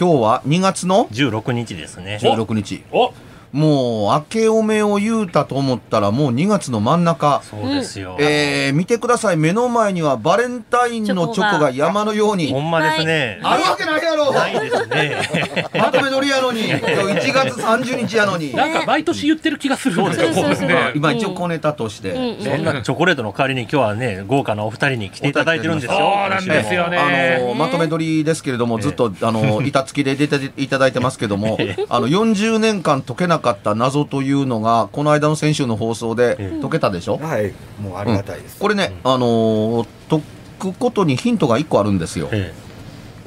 [0.00, 2.18] 今日は2月の？16日ですね。
[2.22, 3.12] 16日お
[3.52, 7.42] もう明けおめを言うたと思ったらもう2月の真ん中。
[7.42, 8.16] そうですよ。
[8.20, 9.36] えー、見てください。
[9.36, 12.52] 目の前にはバレンタインのチョコが山のように。
[12.52, 13.40] ほんまですね。
[13.42, 14.32] あるわけないやろ。
[14.32, 15.66] ないですね。
[15.74, 16.68] まとめ撮りやのに。
[16.68, 18.54] 今日1月30日やのに。
[18.56, 20.00] なんか毎年言ってる気がする。
[20.00, 20.92] んですよ、そうですこれね。
[20.94, 22.12] 今一応小ネタとして、
[22.42, 25.98] そんなチョコレートの代わりに今日はね、豪華なお二人に来ていただいてるんですよ。
[25.98, 27.40] そうなんですよね。
[27.40, 31.58] あのまとめ撮りですけれども、ずっとあの板付きで出ていただいてますけども、
[31.90, 38.58] あの40年間解けなかった謎というのが、この間の先週の放送で解けたでしょ、はい、もうありがたいです。
[38.58, 40.22] これね、あのー解
[40.72, 42.28] くことにヒントが1個あるんですよ。
[42.32, 42.52] え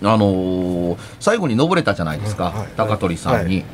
[0.03, 2.67] あのー最後に登れたじゃないですか、はい。
[2.77, 3.57] 高取さんに。
[3.57, 3.65] はい。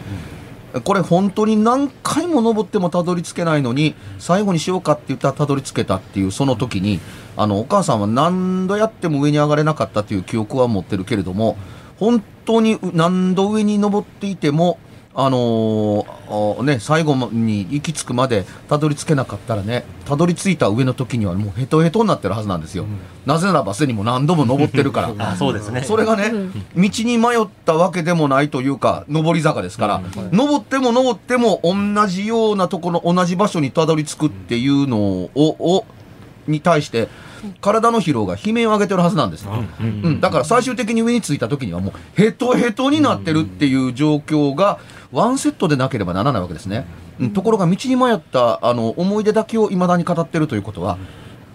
[0.84, 7.00] これ本当に何回も登ってもたどり着けないのに最後にしようかって言ったらたどり着けたっていうその時に
[7.36, 11.58] あのお母さんは何度やっても上に上がれなかったという記憶は持ってるけれども
[11.98, 14.78] 本当に何度上に登っていても
[15.22, 22.86] あのーあね、最後に行き着くまでたどり着けなかったらねたどり着いた上の時にはもうヘトヘトになってるはずなんですよ、
[23.26, 25.32] なぜならばすでにもう何度も登ってるから。
[25.32, 25.84] あ そうですね。
[25.84, 26.32] それがね、
[26.76, 35.86] 道に迷ったわけでもないというか、上り坂ですから、登っても登っても同じようなところ、同じ場所にたどり着くっていうのを、を
[36.48, 37.10] に対して、
[37.62, 39.48] 体の疲労が悲鳴を上げてるはずなんです。
[39.80, 44.80] うん、だから最終的に上に着いた時にはもうヘトヘトになってるっていう状況が
[45.12, 46.86] ワンセットでなければならないわけですね。
[47.20, 50.98] うん、ところが道に迷ったあの思い出だけを未だに語ってるということは、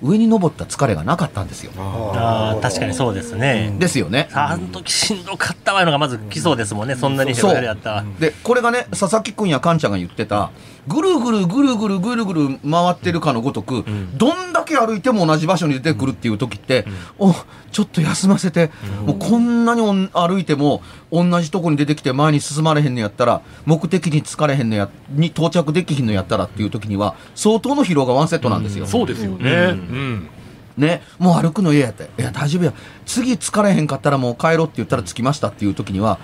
[0.02, 1.72] 上に登った疲れがなかったんですよ。
[1.78, 3.74] ああ、確かにそうですね。
[3.78, 4.28] ですよね。
[4.34, 6.94] あの時しんどかったわいうのがまず来そうですもんね。
[6.94, 8.04] そんなにヘロヘロやったら。
[8.20, 10.50] でこれがね佐々木君やカンちゃんが言ってた
[10.86, 13.84] ぐるぐるぐるぐるぐるぐる回ってるかのごとく、
[14.16, 16.84] どんだけ歩いても同じ場所に出てくるっていう時って、
[17.18, 17.34] お
[17.74, 18.70] ちょっと休ませて、
[19.04, 20.80] もうこんなに歩いても
[21.10, 28.86] 同じとこに出てきて前に進まれへんのやったら目的に疲れへんのやに到着できひんのやったらっていう時には相当の疲労がワンセットなんですよ。
[28.86, 29.50] そうですよね。
[29.50, 30.28] うん。
[30.76, 32.10] ね、もう歩くの嫌やって。
[32.16, 32.72] いや、大丈夫や。
[33.06, 36.18] 次疲れへんかったらもう帰ろうって言ったら着きましたっていう時には、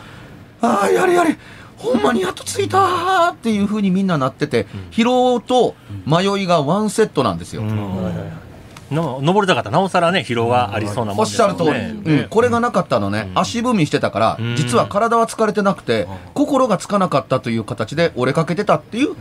[0.60, 1.36] ああ、やれやれ、
[1.76, 5.74] ほんまにやっと着いたーっていう風にみんななってて、疲労と
[6.06, 7.62] 迷いがワンセットなんですよ。
[8.94, 9.70] の登りたかった。
[9.70, 12.22] らなおさらね、疲労がありそうなもおんですもんっしゃる通り、ね。
[12.22, 19.14] うん、これがなかったのね、足踏みしてたから、実は体は疲れてなくて、心がつかなかったという形で折れかけてたっていう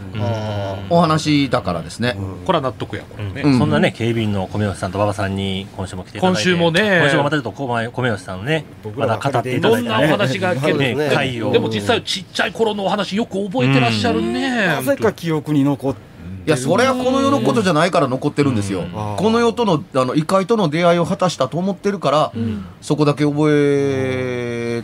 [0.90, 2.18] お話だからですね。
[2.46, 3.41] これは納得や、これね。
[3.44, 3.57] うん。
[3.57, 6.50] そんなね、警備員の米吉さんと馬場さんに今週も来ていただいて。
[6.50, 7.00] 今週もね。
[7.01, 8.66] 今週もまたちょっと米米吉さんのね、
[8.96, 10.03] まだ語っていたどんだいて。
[10.03, 10.07] ね。
[10.07, 11.09] なお話が聞けるねね。
[11.51, 14.68] でも実際ちっちゃい頃のお話よく覚えてらっしゃるね。
[14.68, 16.08] なぜか記憶に残って。
[16.50, 18.84] いや、それはこの世のことじゃないから残ってるんですよ。
[19.18, 22.31] この世との、あの、異界との出会いを果たしたと思ってるから、
[22.81, 24.84] そこだけ覚え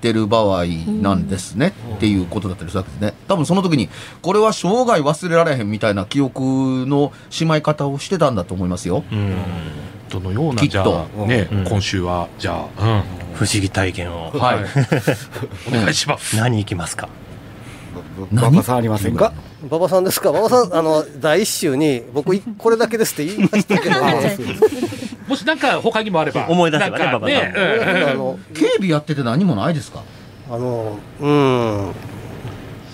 [0.00, 0.64] てる場合
[1.00, 3.14] なんですね、っていうことだったりするわけですね。
[3.26, 3.88] 多分その時に、
[4.20, 9.02] これは生涯忘れられへんみたいな記憶のしまい方をしてたんだと思いますよ。
[9.10, 9.36] うん
[10.10, 10.82] どのような、きっとじゃ
[11.24, 13.02] あ、ね、うん今週は、じゃあ、
[13.34, 14.40] 不思議体験をうん。
[14.40, 14.56] はい。
[15.68, 16.36] お願いします。
[16.36, 17.08] 何行きますか？
[18.32, 19.32] 馬場さんありませんか？
[19.68, 20.30] 馬場さんですか？
[20.30, 23.96] 馬場さん、あの、第一週に、僕、いこれだけですって言いましたけど、
[25.28, 26.46] もしなんか他にもあれば。
[26.48, 27.38] 思い出せばね馬場さん。
[27.38, 28.08] うん。
[28.10, 30.02] あの、警備やってて何もないですか？
[30.50, 31.86] あの、うん、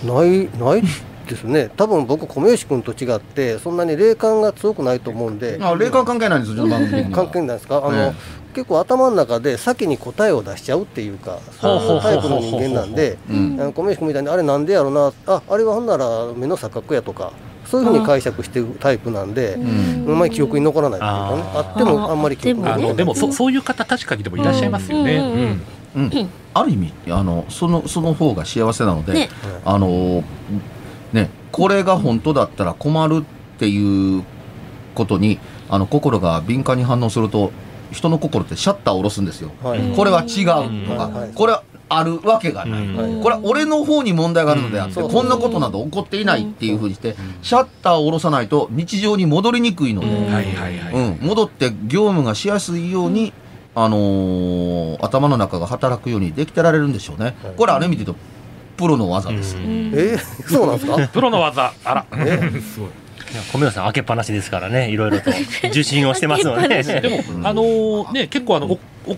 [0.05, 0.81] ないない
[1.27, 1.69] ですね。
[1.75, 5.57] 多分僕米吉君と違ってそんなに霊感が強くないと思うんで。
[5.61, 6.67] あ霊感関係ないんですよ、
[7.11, 7.77] 関係ないですか？
[7.85, 8.13] あの、え
[8.53, 17.31] 結構頭の中で先に答えを出しちゃうっていうかそういうタイプの人間なんで米吉君みたいにあれなんでやろなああれはほんなら目の錯覚やとか
[17.69, 20.09] そういうふうに解釈してるタイプなんでん。
[20.09, 21.43] あんまり記憶に残らないっていうかね。
[21.53, 22.65] ああってもあんまり記憶に。
[22.67, 25.59] あ残らないでもそそういう方確かにでもいらっしゃいますよね。
[25.95, 29.29] うん、ある意味あのそのその方が幸せなので、ね。
[29.65, 30.23] あの
[31.13, 34.23] ねこれが本当だったら困るっていう
[34.95, 37.51] ことにあの心が敏感に反応すると
[37.91, 39.51] 人の心ってシャッターを下ろすんですよ。
[39.63, 39.79] はい。
[39.95, 40.45] これは違う
[40.87, 42.83] とか、これはあるわけがない。
[42.85, 43.23] うん。
[43.23, 45.11] これは俺の方に問題があるのであって、うん。
[45.11, 50.33] こんなことなど起こっていないっていうふうにして、シャッターを下ろさないと日常に戻りにくいので、うん。
[50.33, 50.93] はいはいはい。
[50.93, 53.33] うん、戻って業務がしやすいように、
[53.75, 57.35] あのー頭の中が働くようにできてられるんでしょうね。
[57.57, 58.21] これある意味で言うと、
[58.77, 59.55] プロの技です。
[59.57, 59.91] うん。
[59.95, 61.07] えーそうなんですか？
[61.13, 62.05] プロの技、あら。
[62.13, 62.27] い
[63.35, 65.31] や米吉さん開けっぱなしですからねいろいろと
[65.69, 68.79] 受信をしてますので でも、あのーね、結構あの、お、
[69.11, 69.17] お、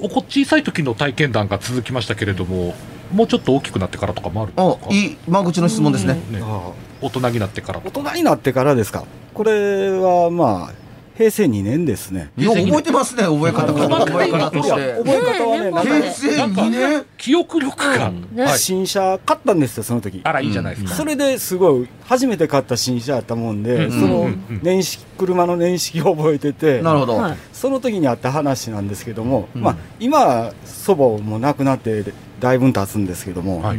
[0.00, 2.74] おこ小さい時の体験談が続きましたけれども、
[3.12, 6.14] もうちょっと大きくなってからとかもあるんですかあ、いい、間口の質問ですね。
[6.30, 6.70] ねあ
[7.00, 7.90] 大人になってから大。
[7.90, 9.04] 人になってからですか
[9.34, 10.81] これはまあ
[11.16, 14.06] 平成2年ですねいや、覚えてますね、覚え方から。
[14.06, 14.92] 覚え方として。
[14.98, 18.12] 覚え方はねなんか平成2年記憶力が。
[18.56, 20.94] 新車買ったんですよその時あら、いいじゃないですか。
[20.94, 24.30] それですごい初めて買った新車やったもんで、うんその
[24.62, 27.16] 年式車の年式を覚えててなるほど。
[27.16, 32.04] はいその時にあった話なんですけども、うんまあ、今は祖母も亡くなって
[32.40, 33.78] だいぶ経つんですけども、はい。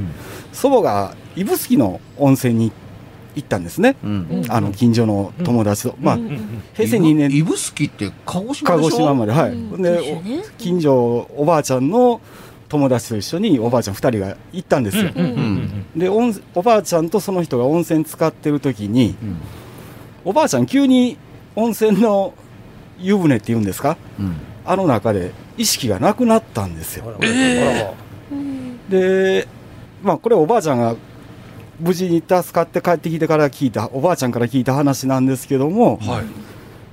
[0.53, 2.82] 祖母が指宿の温泉に行っ
[3.41, 4.45] たんですね、うん。
[4.49, 7.31] あの近所の友達と、まあうんうん平成2年。
[7.31, 8.89] 指宿って鹿児島鹿でしょ？
[8.91, 9.81] 児島まで、はい、うん。
[9.81, 10.17] で
[10.59, 12.21] 近所おばあちゃんの
[12.69, 19.37] 友達と一緒におばあちゃん2人が行ったんですよ、うんうんうんでおばあちゃんとその人が温泉使ってる時にうん。
[20.25, 21.17] おばあちゃん急に
[21.55, 22.33] 温泉の
[22.99, 23.97] 湯船っていうんですか？
[24.19, 24.35] うん。
[24.65, 27.05] あの中で意識がなくなったんですよ。
[27.05, 27.93] あらあらまあ
[28.31, 28.89] うん。
[28.89, 29.47] で
[30.01, 30.95] まあこれおばあちゃんが
[31.79, 36.25] 無事に助かって帰ってきてから聞いたおばあちゃんから聞いた話なんですけどもはい。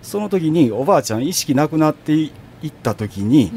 [0.03, 2.33] その時におばあちゃん意識なくなってい
[2.67, 3.53] った時に。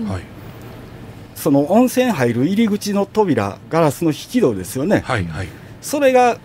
[1.35, 5.25] その温泉入る入り口の扉ガラスの引き戸ですよねはい。
[5.25, 5.47] はい。
[5.81, 6.37] それが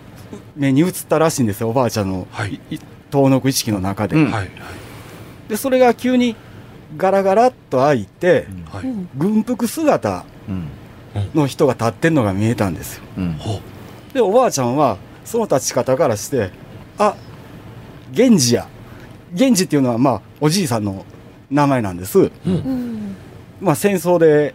[0.57, 2.79] 目に映ったらしいんですよおばあちゃんの、はいい
[3.11, 4.51] 遠のく意識の中で、うんはい。
[5.49, 6.37] でそれが急に
[6.97, 8.47] ガラガラっと開いて、
[9.17, 10.69] 軍服姿うん。
[11.35, 13.39] の人が立ってんのが見えたんですようん。
[14.13, 16.51] でおばあちゃんはその立ち方からして
[16.99, 17.15] あ
[18.13, 18.67] 源氏や
[19.33, 21.05] 源氏っていうのはまあおじいさんの
[21.51, 23.17] 名前なんですうん
[23.61, 24.55] まあ戦争で、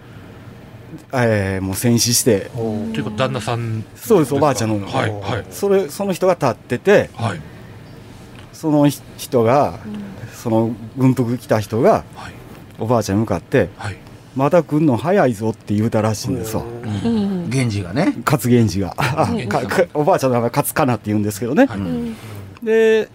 [1.12, 3.84] えーもう戦死してということ旦那さん。
[3.96, 5.12] そうですおばあちゃんのはい。
[5.12, 5.46] はい。
[5.50, 7.42] それその人が立っててはい。
[8.54, 9.80] そのひ人が
[10.34, 12.34] その軍服着た人がはい。
[12.80, 13.98] おばあちゃんに向かってはい。
[14.35, 16.63] 「まだ来んの早いぞ」って言うたらしいんですわ。
[16.63, 17.50] うん。
[17.50, 18.15] 源氏がね。
[18.25, 18.95] 勝源氏が。
[18.97, 22.15] あかかおばあちゃんの名前勝かなって言うんですけどね、はいうん。
[22.63, 23.09] で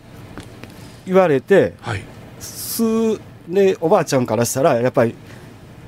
[1.07, 2.03] 言われてはい。
[2.41, 5.15] 数でおばあちゃんからしたらやっぱり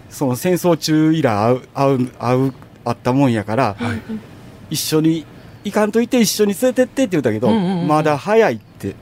[0.08, 2.54] その戦争中以来会う会う
[2.84, 4.00] 会ったもんやから、はい。
[4.70, 5.26] 一緒に
[5.64, 8.94] 行かんといて一緒に連れてってって言ったけど、うんうんうんまだ早いって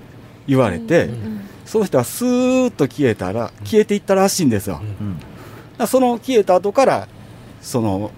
[0.47, 5.17] 言われて、うんその人はスーッと消えたら消えていったらしいんですよ、だかうん。
[5.79, 7.09] らその消えた後から
[7.61, 8.11] その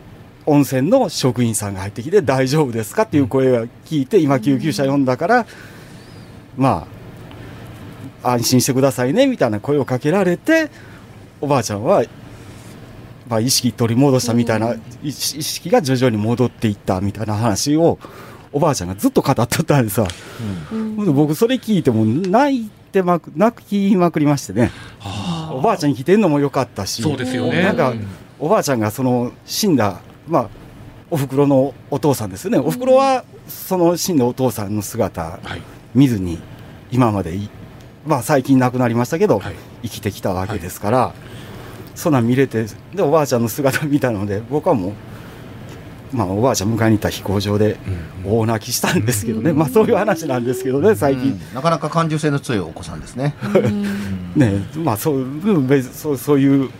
[0.47, 5.47] 温泉の職員さんが入ってきて大丈夫ですかっていう声が聞いて今救急車呼んだから
[6.57, 6.87] ま
[8.23, 10.71] あ安心してくださいねみたいな声をかけられて
[11.40, 12.05] おばあちゃんは、
[13.29, 17.99] まあ、意識取り戻したみたいな、意識が徐々に戻っていったみたいな話を
[18.52, 20.09] おばあちゃんがずっと語っとったんですわ、
[20.73, 21.14] うん。
[21.14, 24.71] 僕それ聞いても泣いてまく泣きまくりましてね。
[24.99, 27.62] はおばあちゃん生きてんのも良かったしそうですよね。
[27.62, 28.07] なんかうん
[28.40, 30.49] おばあちゃんがその死んだ、まあ、
[31.11, 35.62] おふくろのお父さんですよね、おふくろはその死んだお父さんの姿はい。
[35.95, 36.38] 見ずに
[36.90, 37.50] 今までい、
[38.07, 39.55] まあ、最近亡くなりましたけど、はい。
[39.83, 41.14] 生きてきたわけですから、
[41.95, 42.64] そんなん見れて
[42.95, 44.95] でおばあちゃんの姿見たので僕はも
[46.14, 47.76] う、まあ、おばあちゃん迎えに行った飛行場で
[48.25, 51.33] うん大泣きしたんですけどね、まあ、そういう話なんですけどね最近。
[51.33, 53.35] うんなかなか感受性の強いお子さんですね。
[54.37, 55.27] ねまあそう
[55.93, 56.71] そうそういう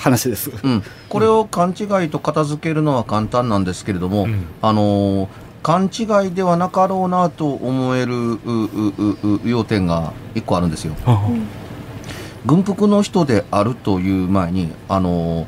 [0.00, 0.50] 話です。
[0.62, 4.46] うん、これを勘違いと片付けるのは簡単なんですけれども、うん。
[4.62, 5.28] あのー
[5.62, 8.38] 勘違いではなかろうなと思える
[9.44, 10.94] 要点が一個あるんですよ。
[12.46, 15.46] 軍服の人であるという前に、あのー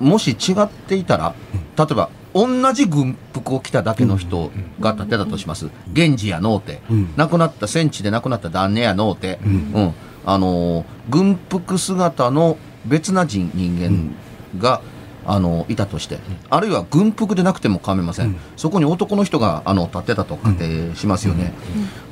[0.00, 1.34] もし違っていたら、
[1.78, 4.50] 例えば同じ軍服を着ただけの人
[4.80, 5.70] が立ってたとします。
[5.94, 7.14] 源氏やのうて、うん。
[7.16, 9.94] 亡くなった戦地で亡くなった旦那やのうて、うん
[10.26, 14.14] あのー軍服姿の別な人人間
[14.58, 14.80] が、
[15.26, 16.18] あのいたとして、
[16.50, 21.52] あるいは軍服でなくても構いません、そこに男の人があの立ってたと仮定しますよね、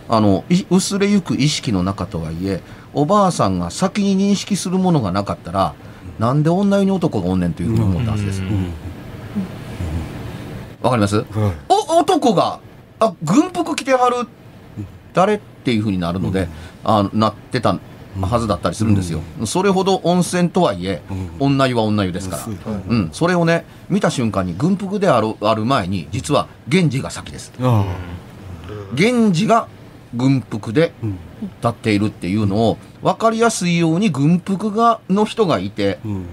[0.09, 2.61] あのい薄れゆく意識の中とはいえ
[2.92, 5.75] おばあさんが先に認識するものがなかったら、
[6.19, 8.42] なんで女湯に男がおんねんというふうに思ったはずです。
[10.83, 11.25] わかります、
[11.69, 12.61] お男が
[13.00, 14.28] あ軍服着てはる
[15.14, 15.37] 誰？
[15.37, 16.49] っていうふうになるので、
[16.85, 17.78] あなってた
[18.21, 21.02] はずだったりするんですよ、それほど温泉とはいえ、
[21.38, 22.47] 女湯は女湯ですから、
[22.88, 27.52] うん、それをね見た瞬間に軍服であるある前に実は源氏が先です。
[27.61, 27.85] あ
[28.95, 29.69] 源氏が
[30.14, 31.19] 軍服でうん。
[31.42, 36.26] 立っているっていうのを分かりやすいように軍服がの人がいて、うん。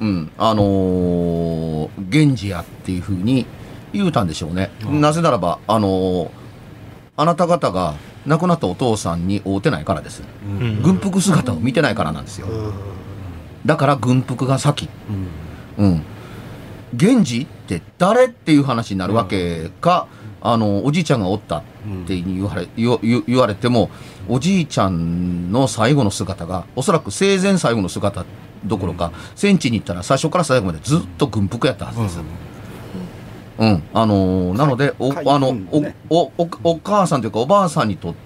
[0.00, 3.44] うん、あのー源氏やっていうふうに
[3.92, 4.70] 言うたんでしょうね。
[4.84, 6.30] なぜならば、あのー
[7.16, 7.94] あなた方が
[8.26, 10.22] 亡くなったお父さんに会うてないからです。
[10.82, 12.46] 軍服姿を見てないからなんですよ。
[13.66, 14.88] だから軍服が先。
[15.78, 16.02] うん。
[16.92, 20.06] 源氏って誰っていう話になるわけか、
[20.42, 21.62] あの、おじいちゃんがおったっ
[22.06, 23.90] て言われ、言われても、
[24.28, 28.24] おじいちゃんの最後の姿が、おそらく生前最後の姿
[28.64, 32.20] どころか、戦地に行ったら最初から最後までずっと軍服やったはずです。
[33.58, 33.82] うん。
[33.92, 35.56] あのーなので、お、海あの、
[36.10, 38.18] おお、お、お母さんというかおばあさんにとって、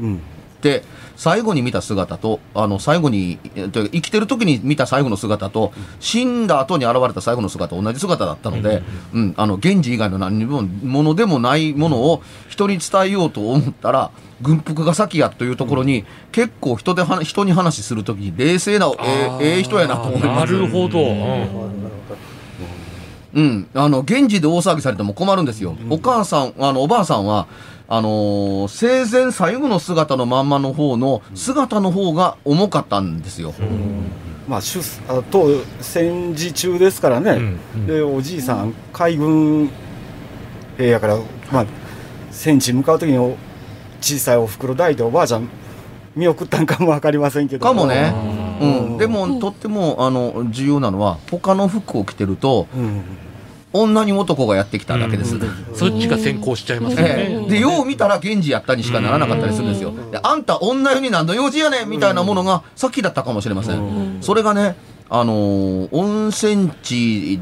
[0.00, 0.20] うん。
[0.62, 0.82] で
[1.16, 8.82] 最後に見た姿とあの最後にえというか生きてる時に見た最後の姿と死んだ後に現れた最後の姿同じ姿だったので、
[9.12, 14.10] うんあの源氏以外の何にもものでもないものを人に伝えようと思ったら
[14.42, 20.52] 軍服が先やというところに、結構人では人に話する時に冷静なええええ人やなと思いなます。
[20.52, 20.98] るほど。
[21.00, 21.70] うん
[23.34, 27.46] うん、あの現地で大騒ぎされても困るんですよ、お母さん、あのおばあさんは、
[27.88, 33.52] あのー生前最後の姿のまんまの方の姿の方が重かったんですよ。
[34.48, 35.46] まあ出あ当
[35.80, 37.60] 戦時中ですからね、うん。
[37.74, 37.86] うん。
[37.86, 39.70] でおじいさん海軍
[40.76, 41.18] 兵やから、
[41.52, 41.66] まあ、
[42.30, 43.36] 戦地向かう時にお
[44.00, 45.48] 小さいおふくろ抱いておばあちゃん
[46.16, 47.64] 見送ったんかも分かりませんけど。
[47.64, 48.12] かもね、
[48.60, 48.94] ううん。
[48.94, 53.02] ん、でも、とってもあの重要なのは、他の服を着てると、うん。
[53.72, 55.38] 女に男がやってきただけです。
[55.74, 57.08] そっちが先行しちゃいますよね。
[57.08, 57.50] ええ。
[57.50, 59.92] で、よう見たら源氏やったにしかならなかったりするんですよ。
[60.10, 64.18] で、あんた女湯に何の用事やねんみたいなものが先だったかもしれません。
[64.22, 64.74] それがね、
[65.08, 67.40] あのー温泉地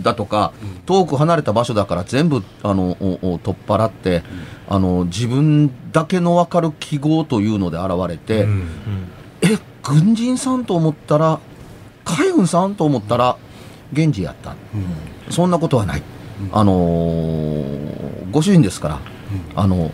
[0.00, 0.52] だとか、
[0.86, 4.22] 遠く離れた場所だから全部、あの、おお取っ払って、
[4.68, 8.62] あの、自分だけの分かる記号というので現れて、うん。
[9.42, 11.40] え、軍人さんと思ったら、
[12.04, 13.36] 海軍さんと思ったら、
[13.92, 14.54] 源氏やった。
[15.30, 16.02] そんなことはない。
[16.52, 19.00] あのーご主人ですから、
[19.54, 19.90] あの、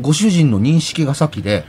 [0.00, 1.64] ご主人の認識が先で、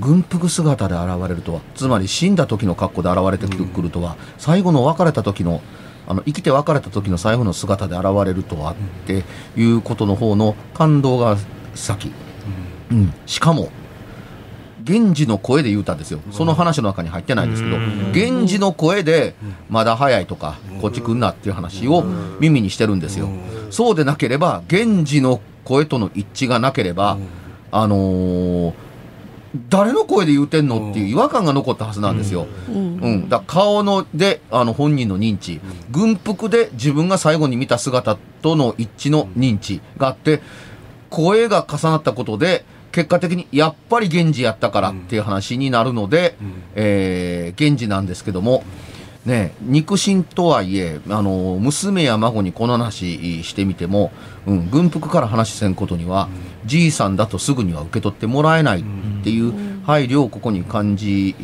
[0.00, 5.62] 軍服姿で現れるとは、つまり死んだ時の格好で現れてくるとは、最後の別れた時の、
[6.06, 8.74] あの生きて別れた時の最後の姿で現れるとはっ
[9.06, 9.24] て
[9.56, 11.36] いうことの方の感動が
[11.74, 12.12] 先。
[12.90, 13.70] うん、しかも、
[14.86, 16.20] 源氏の声で言うたんですよ。
[16.30, 19.34] その話の中に入ってないんですけど、源氏の声で、
[19.68, 22.04] まだ早いとか、こっち来んなっていう話を
[22.40, 23.28] 耳にしてるんですよ。
[23.70, 27.18] そうでなければ、源氏の声との一致がなければ、
[27.72, 28.74] あのー
[29.68, 32.46] 誰の声で言うてんのっていう違和感が残ったはずなんですよ。
[32.68, 35.60] うん、だから顔のであの本人の認知、
[35.90, 40.42] 軍服で自分が最後に見た姿との一致の認知があって、
[41.08, 42.64] 声が重なったことで、
[42.94, 46.36] 結果的にやっぱり源氏やったからっていう話になるので、
[46.76, 48.62] えー源氏なんですけども、
[49.26, 54.12] ね、肉親とはいえ、あの、娘や孫にこの話してみても、
[54.46, 56.28] うん、軍服から話せんことには、
[56.66, 58.84] じいさんだとすぐには受け取ってもらえないっ
[59.24, 61.34] ていう配慮をここに感じ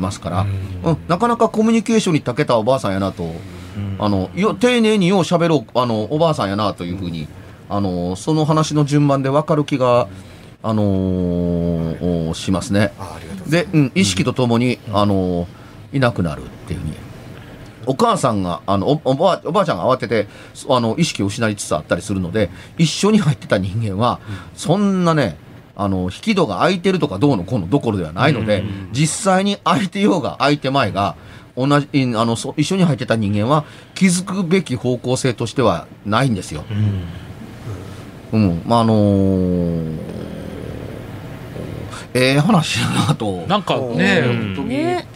[0.00, 0.46] ますから、
[0.84, 3.32] うん、なかなかコミュニケーションに長けたおばあさんやなと、
[3.98, 7.28] あの、よ、丁寧によう喋ろう、あの、おばあさんやなというふうに、
[7.70, 10.08] あの、その話の順番で分かる気が、
[10.62, 12.92] あのーおしますね。
[13.50, 15.46] で、うん、意識とともに、あの
[15.92, 16.94] いなくなるっていうふうに。
[17.86, 24.20] お母さんが、あの、おおばあ、おばあちゃんが慌てて、そあの、意識を失いつつあったりするので、一緒に入ってた人間は、
[24.54, 25.38] そんなね、
[25.74, 28.62] あの、引き戸が開いてるとかどうのこうのどころではないので、
[28.92, 31.16] 実際に開いてようが開いてまいが、
[31.56, 36.64] 同じ、いあの、そ一緒に入ってた人間は、気づくべき方向性としてはないんですよ。
[38.32, 38.62] うん。
[38.66, 40.27] まあ、あのー
[42.18, 43.44] ええ話だなと。
[43.46, 44.54] なんかね、うん。
[44.54, 44.68] 本当に。
[44.70, 45.06] ね。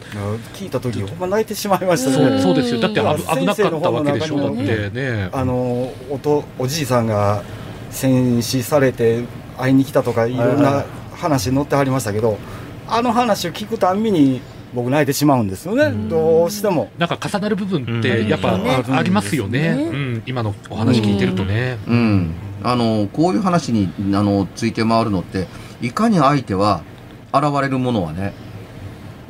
[0.54, 2.80] 聞いた時ほんま泣いてしまいましたそうねそうですよ。
[2.80, 4.40] だってうん危危なかったわけでしょ。
[4.40, 5.30] だってね。
[5.32, 7.42] あのおとおじいさんが
[7.90, 9.24] 戦死されて
[9.58, 12.38] 会いに来たとかいろんな話載ってはりましたけど
[12.88, 14.40] あの話を聞くたんびに
[14.74, 16.08] 僕泣いてしまうんですよね、うん。
[16.08, 16.90] どうしても。
[16.98, 18.00] なんか重なる部分っうん。
[18.02, 18.94] てやっぱうん。
[18.94, 25.46] ありますよね、ねうん、今のお話聞いてるとね、うん、あのこういう話にあのついて回るのって
[25.80, 26.82] いかに相手は
[27.32, 28.32] 現れるものはね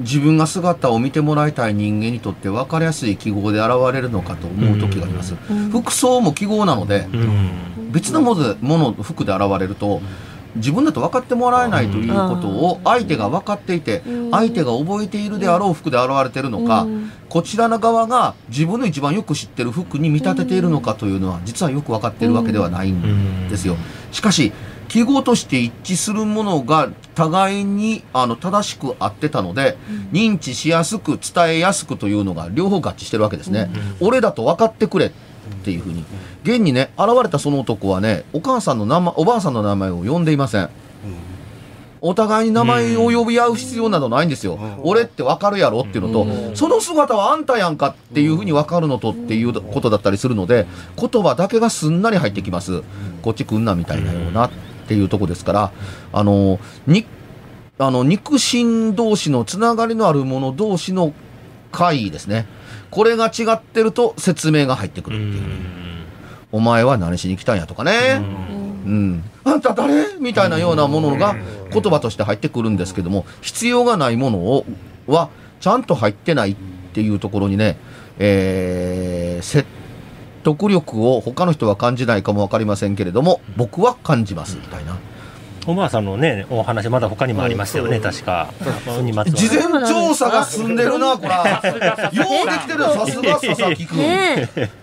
[0.00, 5.35] 自分が姿を見てもらいたい人間にとって分かりやすい記号で現れるのかと思う時があります、
[5.71, 7.92] 服装も記号なのでうん。
[7.92, 10.00] 別のものの服で現れると
[10.56, 16.87] 自分だと分かってもらえないということを相手が分かっていて相手が覚えているであろう服で現れているのか、
[17.28, 23.76] こちらの側が自分の一番よく知ってる服に見立てているのかというのは実はよく分かっているわけではないんですよ。
[24.11, 24.52] しかし
[24.92, 29.78] 記号として一致するものが互いにあの正しく合ってたので、
[30.12, 33.70] 認知しやすく伝えやすくというのが両方合致してるわけですね。
[34.02, 35.11] 俺だと分かってくれっ
[35.64, 36.04] ていうふうに。
[36.42, 40.68] 現にね、現れたその男はね、お母さんの名前、おばあさんの名前を呼んでいません。
[42.02, 44.58] お互いに名前を呼び合う必要などないんですよ。
[44.82, 50.66] 俺って分かるやろっていうのと、その姿はあんたやんかっていうふうに分かるのとっていうことだったりするので、
[50.99, 52.82] 言葉だけがすんなり入ってきます。
[53.22, 54.50] こっち来んなみたいなような
[54.92, 55.72] っていうとこですから、
[56.12, 57.06] あの、に、
[57.78, 61.14] あの、肉親同士のつながりのある者同士の
[61.70, 62.46] 会ですね。
[62.90, 65.42] これが違ってると説明が入ってくるっていう。
[66.52, 68.20] お前は何しに来たんやとかね。
[68.84, 69.25] うん。
[69.44, 71.34] あんた誰みたいなようなものが
[71.72, 74.66] 言葉として入ってくるんですけども、必要がないものを、
[75.06, 75.30] は、
[75.61, 76.56] ちゃんと入ってないっ
[76.92, 77.78] ていうところにね、
[78.18, 79.66] えー、説
[80.42, 84.99] 得力を他の人は感じないかもわかりませんけれども、僕は感じます、みたいな。
[85.64, 88.52] おばあさんのねお話まだ他にもありましたよね確か
[88.84, 91.62] 事前調査が進んでるな、こら。
[92.12, 93.99] ようできてるさすが佐々木くん。
[93.99, 94.82] ねあ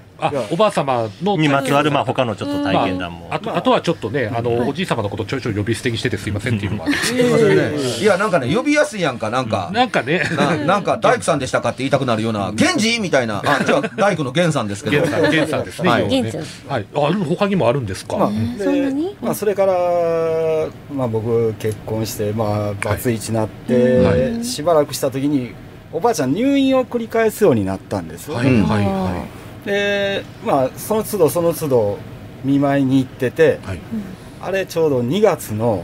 [0.51, 9.69] おばあ様のにまつわるまあ他のちょっと体験談も、まあ、あとあとはちょっとね、あの、おじい様のことちょいちょい呼び捨てにしててすいませんっていうのもあるすいや、なんかね、呼びやすいやんか、なんか。
[9.73, 12.99] なんかね、ななんか大工さんでしたかって言いたくなるような、源氏？
[12.99, 14.97] みたいな、あ、じゃあ大工の源さんですけど。
[14.97, 15.89] 源さん、源さんですね。
[15.89, 16.07] はい。
[16.07, 16.21] ね。
[16.21, 16.85] 源はい。
[16.93, 18.17] あ、他にもあるんですか？
[18.17, 18.57] まあうん。
[18.57, 19.15] でそんなに？
[19.21, 19.73] まあ、それから、
[20.93, 25.53] まあ、僕結婚して、まあ、バツイチになって、はしばらくした時に
[25.91, 29.25] おばあちゃん入院を繰り返すようになったんですよね、はい、はい、は
[29.69, 31.97] でまあその都度その都度
[32.43, 33.67] 見舞いに行っててい。
[33.67, 33.79] はい。
[34.41, 35.83] あれちょうど2月の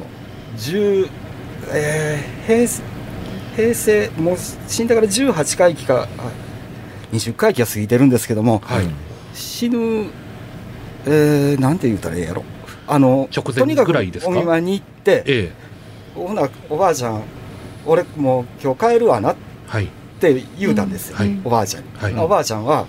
[0.58, 1.10] 10、
[1.74, 2.84] えー平成
[3.56, 6.08] 平成もう死んだから18回忌かあ
[7.14, 8.86] 20回忌は過ぎてるんですけどもはい。
[9.34, 10.06] 死ぬ、
[11.06, 12.44] えー、なんて言うたらええやろ
[12.88, 14.32] あの直前とにかくぐらいですか？
[14.32, 15.52] お見舞いに行ってええ。
[16.16, 17.24] ほなおばあちゃん
[17.86, 19.36] 俺もう今日帰るわなっ
[19.68, 19.90] はい。
[20.20, 22.88] て言うたんですよ、はいおばあちゃんに、はいおばあちゃんは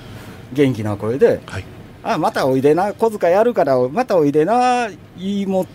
[0.53, 1.65] 元気な声ではい。
[2.03, 5.67] 「あまたおいでな小遣いあるからまたおいでな」言いも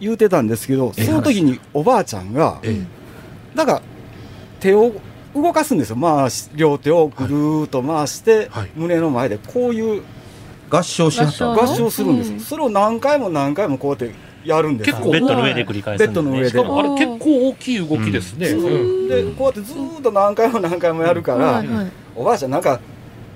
[0.00, 1.04] 言うてたんですけどええ。
[1.04, 2.82] その時におばあちゃんがえ
[3.54, 3.82] なんか
[4.60, 4.92] 手を
[5.34, 5.96] 動かすんですよ。
[6.00, 8.70] 回し両手をぐるーっと回して、はい。
[8.74, 10.02] 胸の前でこういう
[10.70, 12.40] 合唱しはった合合唱するんですよ、うん。
[12.40, 14.14] それを何回も何回もこうやって
[14.46, 14.96] やるんですよ。
[14.96, 16.22] 結構ベッドの上で繰り返すんですね。
[16.22, 16.58] ベッドの上で。
[16.58, 18.46] あれ結構大きい動きですね。
[18.48, 18.60] そう。
[18.60, 19.08] うん。
[19.08, 21.92] でこうやってずーっと何回も何回もやるから、はいはい。
[22.14, 22.80] おばあちゃんなんか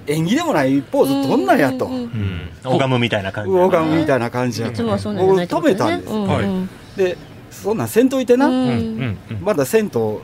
[0.06, 4.82] 縁起でもないポーズどんなんやと、うん拝むみたいな感じ魚がみたいな感じやと。
[4.82, 6.26] 僕止めたんです、うん。
[6.26, 6.44] はい。
[6.44, 6.68] うん。
[6.96, 7.16] で
[7.50, 8.48] そんなんせんといてな、
[9.40, 10.18] まだ銭湯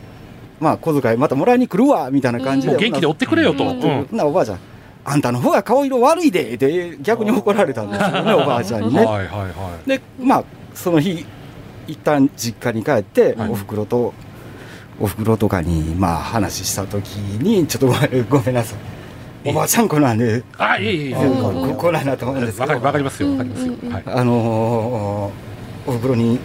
[0.60, 3.64] まあ小遣いまたもらいに来るわみたいな感じで、元気で追ってくれよと。
[4.12, 4.58] ならおばあちゃん
[5.04, 11.24] あんたの方が顔色悪いでって逆に怒られたんですよね、おばあちゃんにね、はい、はい、はでまあその日
[11.86, 13.50] 一旦実家に帰って、はい。
[13.50, 14.12] おふくろと
[14.98, 18.78] おふくろとかにまあ話した時にちょっとごめんごめんなさい
[19.48, 20.42] おばあちゃんこなんで、い。
[20.58, 21.14] あ、いえいえいえ。
[21.14, 21.22] こ
[21.68, 23.30] ここないなと思うんですけどわかり、わかりますよ。
[23.32, 23.86] わかりますようんうん。
[23.88, 24.02] うんはい。
[24.06, 26.38] あのーおふくろに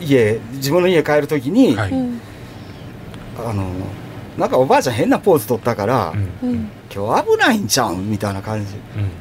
[0.00, 1.90] 家自分の家帰る時に、はい。
[1.90, 2.20] うん
[3.38, 3.66] あのー
[4.38, 6.48] なんかおばあちゃん変なポーズ取ったから、うん。
[6.50, 8.74] うん今日危ないんちゃうんみたいな感じ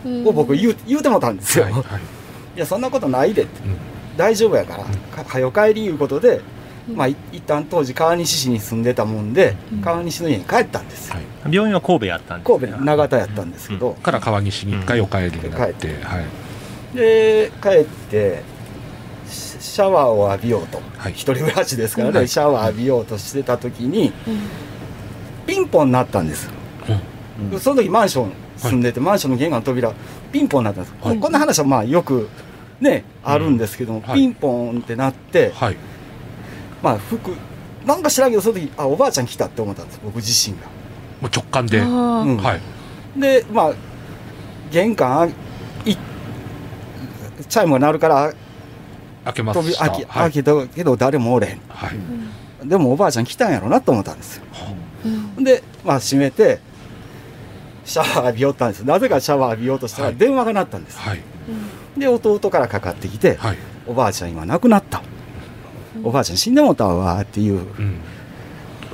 [0.06, 0.20] うん。
[0.20, 1.74] うんを僕言う言うてもたんですよ、はい。
[1.74, 2.60] い、はい。
[2.60, 3.76] やそんなことないでって、うん
[4.18, 6.42] 大丈夫やから、んか早よ帰りいうことで、うん
[6.96, 9.82] まあい一旦当時川西市に住んでたもんで、うん。
[9.82, 11.10] 川西の家に帰ったんです。
[11.10, 11.54] よ、はい。
[11.54, 12.60] 病院は神戸やったんですね。
[12.60, 16.98] 神戸永田やったんですけど、から川西に一回お帰りになっ帰て、はい。
[16.98, 18.44] で帰って
[19.30, 21.14] シシャワーを浴びようと、はい。
[21.14, 22.28] 一人暮らしですからね、はい。
[22.28, 24.40] シャワー浴びようとしてた時にうん。
[25.48, 26.46] ピンポン鳴ったんです。
[26.46, 26.52] よ、
[27.52, 27.60] うん。
[27.60, 29.92] その時マンション住んでて、マンションの玄関の扉
[30.32, 31.20] ピンポン鳴ったんです、はい。
[31.20, 32.30] こんな話はまあよく
[32.80, 34.16] ねあるんですけども、はい。
[34.16, 35.78] ピンポンってなって、はい。
[36.82, 37.32] まあ服
[37.86, 40.68] なんか知らんけどその時あおばあちゃん来たって思ったんです僕自身が。
[41.22, 41.86] もう直感で、は
[42.22, 42.40] うん。
[43.18, 43.20] い。
[43.20, 43.74] でまあ
[44.72, 45.34] 玄関
[45.86, 45.96] い
[47.48, 48.34] チャイムが鳴るから
[49.26, 50.32] 開けま飛びした開けはい。
[50.32, 51.62] 開けたけど誰もおれへん。
[51.70, 52.68] はい。
[52.68, 54.44] でもおばあちゃん来たんやろなと思ったんですよ。
[55.40, 56.60] で、まあ、閉めて、
[57.86, 58.82] シャワー浴びよったんです。
[58.82, 60.16] なぜかシャワー浴びようとしたらはい。
[60.16, 61.00] 電話が鳴ったんです。
[61.00, 61.20] はい。
[61.98, 63.58] で、弟からかかってきて、はい。
[63.88, 65.02] おばあちゃん今亡くなった。
[66.04, 67.98] おばあちゃん死んでもうたわっていう、うん。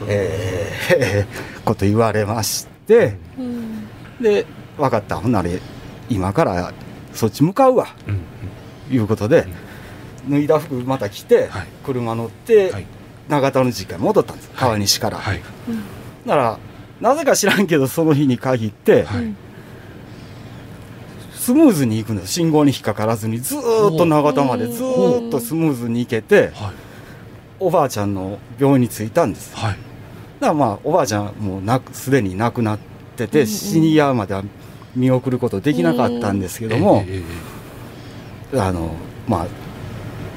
[0.08, 1.26] えー
[1.66, 3.18] こと言われまして、
[4.22, 4.46] で、
[4.78, 5.18] 分かった。
[5.18, 5.50] ほんなら、
[6.10, 6.74] 今から
[7.14, 7.88] そっち向かうわ。
[8.08, 8.96] うん。
[8.96, 9.46] いうことで、
[10.30, 11.68] 脱いだ服また着て、はい。
[11.86, 12.86] 車乗って、はい。
[13.28, 14.52] 長田の実家に戻ったんです。
[14.56, 15.18] 川西から。
[15.18, 15.42] はい。
[16.26, 16.58] なら
[17.02, 19.34] なぜか知らんけどその日に限って、はい。
[21.34, 26.87] スムーズに行くんです信号に引っかからずにずーっと長田までずーっとスムーズに行けてはい
[27.60, 29.54] おばあちゃんの病院に着いたんです。
[29.54, 29.78] だかはい
[30.40, 32.80] らまあおばあちゃんもうなくすでに亡くなっ
[33.16, 34.44] てて、死に際までは
[34.96, 37.24] 見送ることできなかったんですけども、ええ
[38.54, 38.96] ええあの
[39.28, 39.48] まあ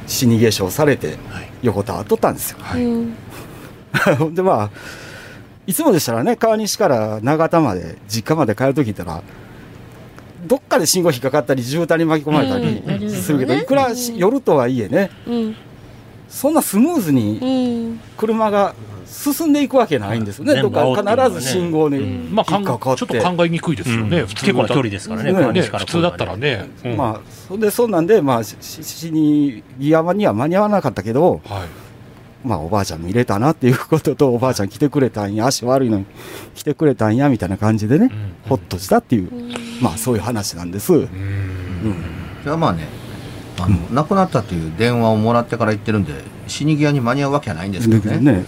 [0.06, 1.50] 死に化粧されてはい。
[1.62, 2.58] 横たわっとったんですよ。
[2.60, 4.32] はい。
[4.34, 4.70] でまあ
[5.66, 9.22] いつもでしたらね川西から長田まで実家まで帰る時ったら
[10.46, 15.56] どっかで信号引っかかったり渋滞に巻き込まれたりするけど、いくらし夜とはいえねうん
[16.30, 18.00] そんなスムーズにうん。
[18.16, 18.74] 車が
[19.06, 20.62] 進んでいくわけないんですよね、ね。
[20.62, 24.26] どっか必ず信号にう引まあかんっかかって、ちょっと考えにくいですよね、うん。
[24.28, 25.32] 普通結構な距離ですからね。
[25.32, 25.62] ね。
[25.62, 26.96] 普通だったらね、うん。
[26.96, 31.68] まあそんでそんなんで、まあ、しし死に際には間に合わなかったけど、はい。
[32.42, 36.06] まあ、おばあちゃん見れたなっていうこととおばあちゃん来てくれたんや足悪いのに
[36.54, 38.34] 来てくれたんやみたいな感じでね、うん。
[38.48, 39.30] ほっとしたっていう、
[39.82, 40.94] まあそういう話なんです。
[40.94, 41.08] うん。
[42.42, 42.99] じゃあまあね
[43.64, 46.12] あの、亡くなったという電話をもらってから言ってるんで
[46.46, 48.18] 死に際に間に合うわけはないんですけどね。
[48.18, 48.44] ね。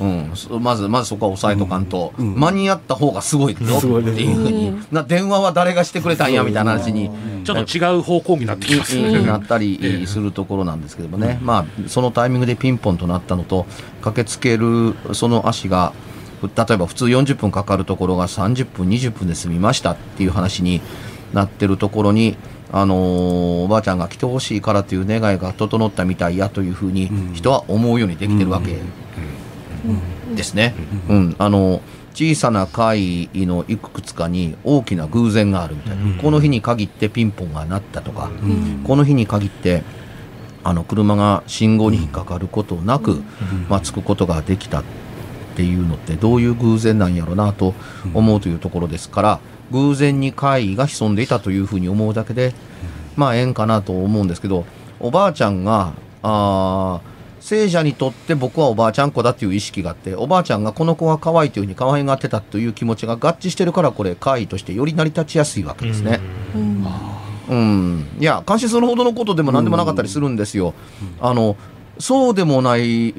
[0.00, 2.34] うん、そまずまずそこは押さえとかんと、うん。
[2.34, 3.62] 間に合った方がすごいぞ
[3.98, 7.10] っていうふうに、うんな電話は誰がしてくれたんやみたいな話に、
[7.44, 8.96] ちょっと違う方向になってきます。
[8.96, 9.18] ね。
[9.18, 13.66] になったりするところなんですけどもね、まあ、そのタイミングでピンポンとなったのと
[14.00, 15.92] 駆けつけるその足が
[16.42, 20.80] 例えば普通40分かかるところが30分20分で済みましたっていう話に
[21.34, 22.36] なってるところに、
[22.72, 27.34] あのーおばあちゃんが来てほしいからという願いが整ったみたいやというふうにうん。
[27.34, 28.78] 人は思うようにできてるわけ
[30.34, 30.74] ですね。
[31.08, 31.80] うん、あの
[32.14, 36.14] 小さな会のいくつかに大きな偶然があるみたいな、うん。
[36.14, 38.84] この日に限ってピンポンが鳴ったとか、うん。
[38.84, 39.82] この日に限って
[40.62, 43.22] あの車が信号に引っかかることなく、
[43.68, 44.84] まあ、着くことができたっ
[45.56, 47.74] ていうのってどういう偶然なんやろなと
[48.14, 52.52] 思うというところですから偶然に怪異が潜んでいたというふうに思うだけで
[53.16, 54.64] まあええんかなと思うんですけど
[54.98, 66.20] おばあちゃんがあー聖者にとって僕はおばあちゃん子だっていう意識があっておばあちゃんがこの子が可愛いというふうに可愛がってたという気持ちが合致してるからこれ怪異としてより成り立ちやすいわけですね。
[66.54, 66.86] うん
[67.48, 70.74] うん、いや監視するほどのことでも何でもなかったりするんですよ。
[71.20, 71.56] あの
[71.98, 73.12] そうでもないえ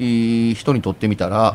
[0.52, 1.54] ー人にとってみたら、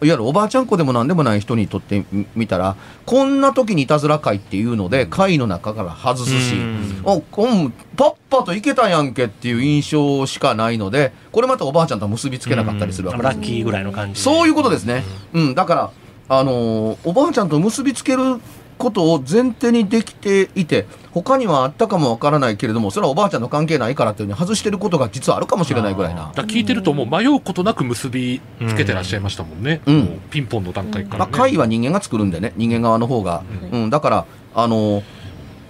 [0.00, 7.02] いわゆるおばあちゃん子でも何でもない人にとってみ見たらこんな時にいたずら会っていうので会の中から外すし、うん。
[7.04, 13.34] おこんパッパといけたやんけっていう印象しかないのでこれまたおばあちゃんとは結びつけなかったりするわけです。
[13.36, 14.20] ラッキーぐらいの感じで。
[14.20, 15.02] そういうことですね。
[15.32, 15.90] うん、だから、
[16.28, 18.40] あのーおばあちゃんと結びつける
[18.78, 26.32] ことを前提にできていて、他にはあったかもわからないけれども、それはおばあちゃんの関係ないからというふうに外してることが実はあるかもしれないぐらいな。
[26.34, 30.20] 聞いてるともう迷うことなく結びつけてらっしゃいましたもんね、うん。
[30.30, 33.42] ピンポンの段階かまあ、らね、会は人間が作るんでね、人間側の方が。
[33.72, 35.17] うん、だから、あのー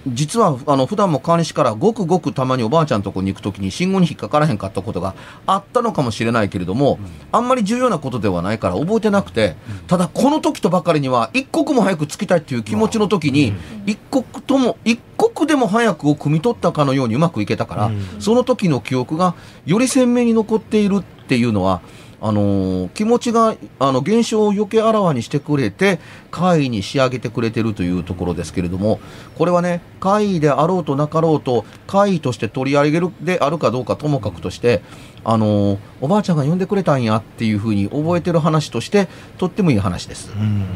[0.07, 5.15] 実はあの普段も川西からごくごくたまにおばあちゃんのとこに行くときに信号に引っかからへんかったことが
[5.47, 6.99] あったのかもしれないけれども、
[7.33, 9.57] あんまり重要なことではないから覚えてなくて、
[9.87, 13.55] ただこの時とばかりには一刻も早く着きたいっていう気持ちの時に、
[13.87, 18.21] 一刻とも一刻でも早くを汲み取ったかのようにうまくいけたから、うん。
[18.21, 19.35] その時の記憶が
[19.67, 21.81] より鮮明に残っているっていうのは
[22.21, 26.01] あの気持ちがあの現象を余計あらわにしてくれて
[26.31, 28.99] 会議に仕上げてくれてるというところですけれども
[29.37, 34.83] これはね会議であろうとなかろうと会議として取り上げるであるかどうかともかくとして
[35.25, 40.33] あのおばあちゃんが呼んでくれたんやっていうふうに覚えてる話としてとってもいい話です。
[40.35, 40.67] うん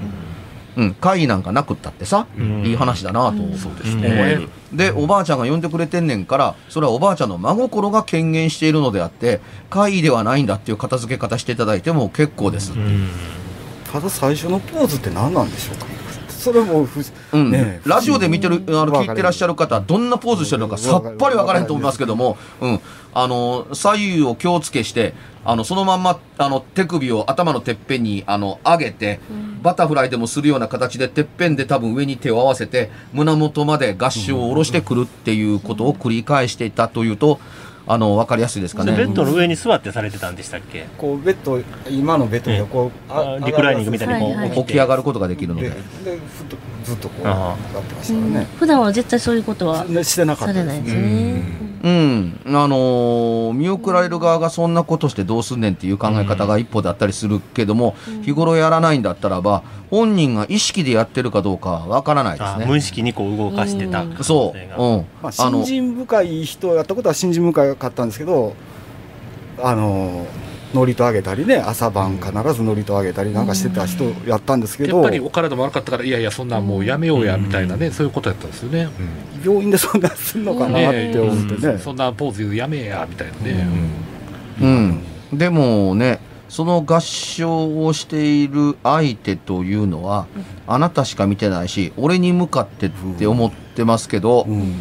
[0.76, 2.64] うん、怪異なんかなくったってさ、うん。
[2.64, 3.54] いい話だなと思
[3.84, 4.34] えね。
[4.36, 4.48] る。
[4.72, 12.72] で、おばあちゃんが呼んでくれてんねんから、それはおばあちゃんの真心が権限しているのであって、怪異ではないんだっていう片付け方していただいても結構です。
[12.72, 13.08] うん。
[13.92, 15.86] ただ最初のポーズって何なんでしょうか？
[16.28, 17.00] それもふ
[17.32, 17.50] うん。
[17.52, 22.80] ねラジオで見てる、あの、聞いてらっしゃる方、どんなポーズしてるのかさっぱりわからへんと思いますけども、うん。
[23.14, 29.20] あの、左右を気をつけして、あの、そのまんま、あの、手首を頭のてっぺんに、あの、上げて、
[29.62, 37.40] バタフライでもするような形で、てっぺんで多分上に手を合わせて、胸元まで合掌を下ろしてくるっていうことを繰り返していたというと、
[37.84, 38.92] あの、わかりやすいですかね。
[38.92, 40.86] ベッドの上に座ってされてたんでしたっけ？
[40.96, 44.58] こうベッド今のベッドでこう、あリクライニングみたいにこう、はいはい。
[44.58, 45.70] 起き上がることができるので。
[45.70, 45.74] で。
[45.74, 45.80] で
[46.18, 50.74] ふっとずっとこうあやってましたからね、普段は絶対そういうことはねしてなかっされたです。
[50.74, 51.72] ないですね。
[51.82, 62.66] うん、あのー見送られる側がそんなことしてどうすんねんっていう考え方が一歩だったりするけども、日頃やらないんだったらば、本人が意識でやってるかどうかはわからないですあね。
[62.66, 64.04] 無意識にこう動かしてた。
[64.22, 65.06] そう、うん。
[65.22, 68.54] まあ、信心深い人やったことは信心深かったんですけど
[69.60, 70.26] あの
[70.72, 78.88] 祝詞あげたりね朝晩必ず祝詞あげたりなんかしてた人やったんですけど、やっぱりお体も悪かったからいやいやそんなんもうやめようやみたいなね、そういうことやったんですよね。
[79.44, 83.66] 病院でそんなすんのかなって思ってね、そんなポーズやめやみたいなね。
[84.60, 85.02] うん。
[85.32, 90.26] でもね、その合唱をしている相手というのは、
[90.66, 94.74] あなたしか見てないし、俺に向かってって思ってますけど、うん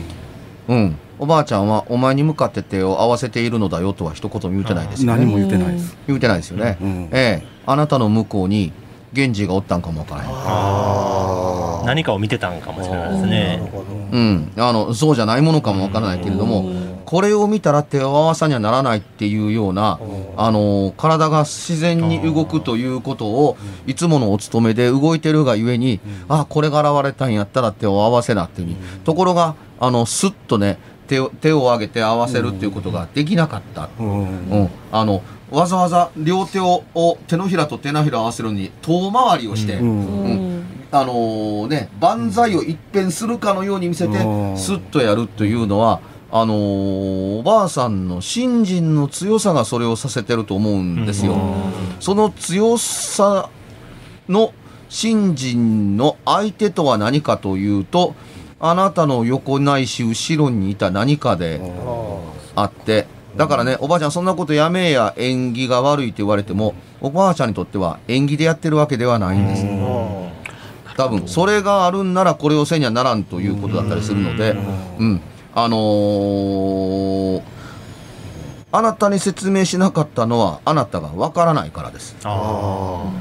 [0.67, 0.97] うん。
[1.21, 5.19] おばあちゃんはお前に向かって手を合わせているのだよとは一言も言ってないですよね。
[5.19, 6.79] 何も言ってないです、言うてないですよね。
[6.81, 8.73] うんええ、あなたの向こうに
[9.13, 10.29] 源氏がおったんかもわからへん。
[10.31, 13.71] あ何かを見てたんかもしれないですね。
[14.11, 16.71] うん、あのそうじゃないものかもわからないけれども、
[17.05, 19.99] これを見たら手を合わさにはならないっていうような、
[20.37, 30.77] あの体が自然に動くということを、いつものお勤めで動いてるがゆえに、あこれが現れたんやったら手を合わせなっていうふうに、ところが、あのスッとね
[31.11, 33.89] 手を、手を上げて合わせるっていうことができなかった。
[33.99, 34.49] ーうん。
[34.49, 35.21] うん、あの
[35.51, 40.23] わざわざ両手をを手のひらと手のひらを合わせるのに遠回りをして、うん。
[40.23, 40.63] うん。
[40.89, 44.57] あのーね、万歳を一変するかのように見せてう、ん。
[44.57, 45.99] スッとやるというのは、
[46.31, 51.35] あのーおばあさんの信心の強さがそれをさせてると思うんですよ。
[51.99, 53.49] その強さ
[54.29, 54.53] の
[54.87, 58.15] 信心の相手とは何かというと、
[58.61, 61.59] あなたの横ないし後ろにいた何かで
[62.55, 69.65] あって、だからね、おばあちゃんそんなことやめえや縁起が悪いと言われても、おばあちゃんにとっては縁起でやってるわけではないんです。
[70.95, 74.55] 多分それがあるんならこれをせにはならんということだったりするので、
[74.99, 75.21] うん、
[75.55, 77.41] あのー
[78.73, 82.15] あなたに説明しなかったのはあなたがわからないからです。
[82.23, 83.11] あ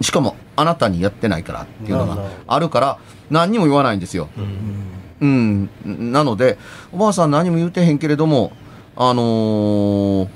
[0.00, 2.98] しかもあなたにやってないからっていうのがあるから
[3.30, 4.28] 何にも言わないんですよ。
[5.20, 6.58] うん、なので
[6.92, 8.52] おばあさん何も言うてへんけれども
[8.96, 10.28] あのー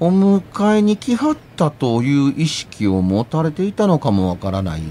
[0.00, 4.82] お迎えに来はったという意識を持たれていたのかもわからない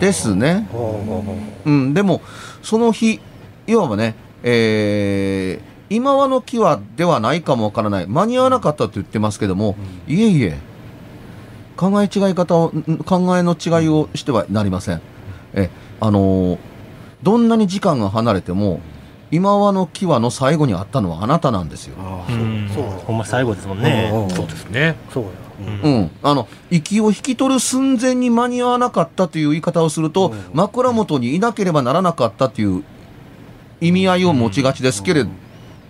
[0.00, 0.68] ですね。
[1.64, 2.20] うん、でも、
[2.60, 3.20] その日、
[3.68, 8.06] いわばね、えー今はの木はではないかもわからない。
[8.06, 10.58] 間に合わなかったと言ってますけども、いえいえ、
[11.76, 15.00] 考え違い方を、ん考えの違いをしてはなりません。
[15.62, 16.58] え、あのー
[17.22, 18.80] どんなに時間が離れても、
[19.30, 21.96] 今はの木はの最後にあったのはあなたなんですよ。
[21.98, 22.70] ああ、うん。
[22.72, 24.10] そうほんま最後ですもんね。
[24.14, 24.96] うんそうですね。
[25.12, 25.30] そうや
[25.82, 32.84] うん、あの息を引き取る寸前に間に合わなかったという言い方をすると、枕元にいなければならなかったという
[33.80, 35.26] 意味合いを持ちがちですけれ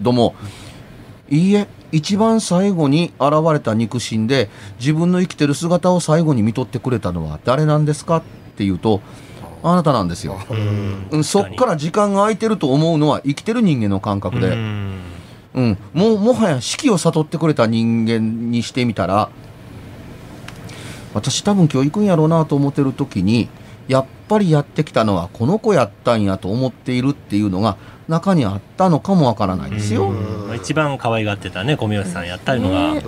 [0.01, 0.35] ども、
[1.29, 4.49] いいえ、一番最後に現れた肉親で、
[4.81, 8.23] 自分の生きてる姿を最後に見とってくれたのは誰なんですかっ
[8.57, 9.03] ていうと、
[9.63, 10.39] あなたなんですよ。
[11.11, 14.49] うん、そっから時間が空いてると思うのは生きてる人間の感覚で。
[14.49, 14.99] うん
[15.55, 19.31] うん、もうもはや死期を悟ってくれた人間にしてみたら
[21.15, 23.49] 私多分今日行くんやろうなと思ってる時に
[23.89, 27.77] やっぱりやってきたのはこの子やったんやと思っているっていうのが
[28.09, 30.09] 中にあったのかもわからないですよ。
[30.09, 32.95] まあ一番可愛がってたね、小宮さんやったのが。
[32.95, 33.03] ね。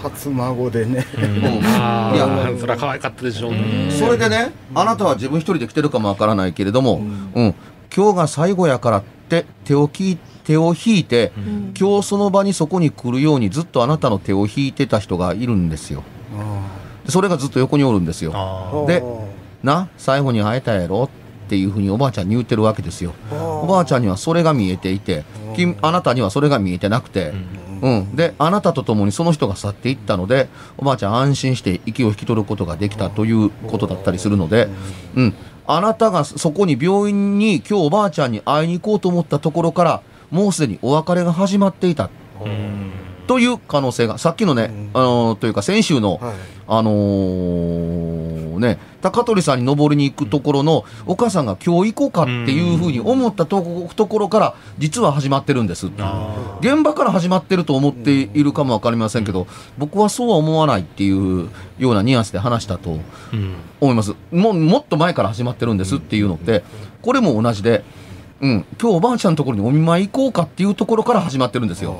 [0.00, 1.60] 初孫でね、うん。
[1.64, 2.52] あいや。
[2.54, 3.90] あ、それは可愛かったでしょうね。
[3.90, 7.02] それでね、あなたは自分一人で来てるかもわからないけれども、
[7.34, 7.54] うん、
[7.94, 11.32] 今日が最後やからって手をき手を引いて、
[11.78, 16.04] 今日その場にそこに来るようにずっとあなたの手を引いてた人がいるんですよ。
[17.04, 18.32] でそれがずっと横におるんですよ。
[18.34, 19.02] あで
[19.62, 21.23] な、最後に会えたやろって
[21.56, 23.14] いうふうにおばあちゃんに言ってるわけですよ。
[23.30, 27.32] おばあちゃんにはそれが見えていて、君あなたにはそれが見えてなくて、
[27.82, 28.16] うん。
[28.16, 34.68] で、あなたと共にその人が去っていったので、おばあちゃん安心して息を引き取ることができたということだったりするので、
[35.14, 35.34] うん。
[35.66, 42.10] あなたがそこに病院に今日おばあちゃんに会いに行こうと思ったところから、もうすでにお別れが始まっていた。
[43.26, 46.34] という可能性が、さっきのね、あのーというか先週の、はい。
[46.66, 55.88] あのーね、高取さんに登りに行くところのお母さんが今日行こうかっていうふうに思ったとこところから実は始まってるんです。
[56.60, 62.98] 現場から始まってると思っているかも分かりませんけど僕はそうは思わないっていうようなニュアンスで話したと
[63.80, 64.14] 思います。
[64.32, 66.64] もうもっと前から始まってるんですっていうのって
[67.02, 67.84] これも同じで、
[68.40, 71.94] うん、今日おばあちゃんのところにお見舞い行こうかっていうところから始まってるんですよ。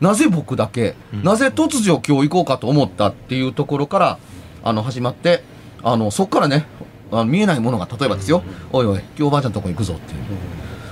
[0.00, 4.18] なぜ僕だけ、なぜ突如今日行こうかと思ったっていうところから
[4.62, 5.42] あの始まって
[5.82, 6.66] あのそこからね
[7.12, 10.20] あの見えないものが例えばですよ、おいおい今日おばあちゃんのとこ行くぞっていう、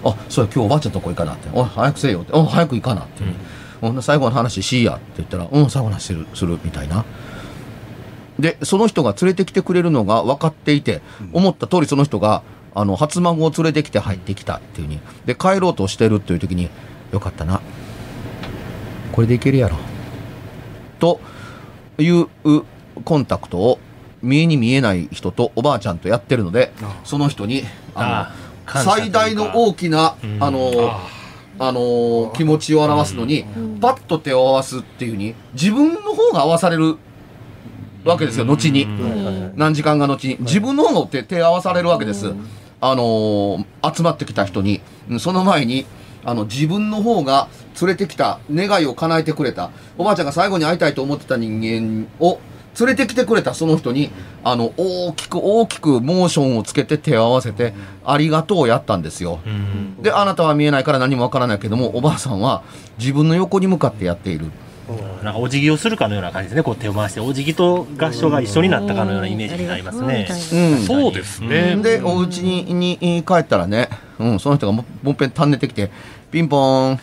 [0.04, 1.48] あそうや今日おばあちゃんのとこ行かなって。
[1.52, 2.32] おい早くせえよって。
[2.32, 3.22] お早く行かなって。
[3.24, 3.34] いう、
[3.80, 7.04] ほんで最後の話しいやって言ったらうん最後の話するするみたいな。
[8.38, 12.42] でその人が連れてきてくれるのが分かっていて、思った通りその人が
[12.74, 15.00] あの初孫を連れてきて入ってきたっていうに。
[15.26, 16.70] で帰ろうとしてるっていう時に
[17.12, 17.60] よかったな
[19.12, 19.76] これでいけるやろ。
[20.98, 21.20] と
[21.98, 22.26] いう
[23.04, 23.78] コンタクトを
[24.22, 26.72] 見えに見えない人とおばあちゃんとやってるので
[27.04, 28.32] その人にあ
[28.66, 30.70] の最大の大きなあの
[31.58, 33.44] あの気持ちを表すのに
[33.80, 36.96] パッと手を合わすっていうふうに自分の方が合わされる
[38.04, 38.86] わけですよ後に。
[39.56, 40.36] 何時間か後に。
[40.40, 42.32] 自分の方の手手合わされるわけです。
[42.80, 44.80] あのー集まってきた人に。
[45.10, 45.86] うんその前に
[46.24, 47.48] あの自分の方が
[47.80, 52.38] 連れてきた願いを叶えてくれたおばあちゃんが最後に会いたいと思ってた人間を
[52.78, 54.10] 連れてきてくれたその人に
[54.44, 59.40] あの大きく大きくモーションをつけて手を合わせてありがとうをやったんですよ。
[60.00, 62.62] であなたは見えないから何もわからないけどもおばあさんは
[62.98, 64.46] 自分の横に向かってやっている。
[65.22, 70.26] なんかお辞儀をするかのような感じですねこう手を回してお辞儀と合唱が一緒になったかのようなイメージになりますね。
[70.28, 71.76] うんそうですね。
[71.76, 75.90] で、お家にに帰ったらね、うん、その人がももっぺん単ねてきて、
[76.32, 77.00] ピンポーン、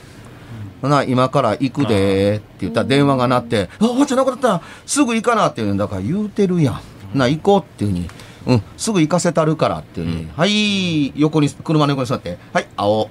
[0.82, 4.48] ほな、今から行くでって言ったら電話が鳴って、あ、おばあちゃんなくなった。
[4.48, 6.82] らすぐ行かなって言うんだから言うてるや
[7.14, 7.18] ん。
[7.18, 8.10] な、行こうっていうふうに、
[8.48, 13.10] うん、すぐ行かせたるからっていうふうに、はい、横に、車の横に座って、はい、青。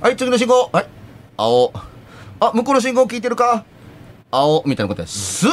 [0.00, 0.86] はい、次の信号、はい、
[1.36, 1.72] 青。
[2.38, 3.64] あ、向こうの信号聞いてるか。
[4.30, 4.62] 青。
[4.64, 5.50] みたいなことで、スー